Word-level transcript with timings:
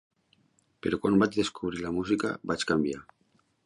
Però 0.85 0.99
quan 1.03 1.19
vaig 1.25 1.39
descobrir 1.43 1.85
la 1.87 1.95
música, 2.01 2.35
vaig 2.53 2.71
canviar. 2.75 3.09